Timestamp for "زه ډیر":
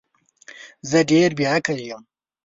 0.89-1.29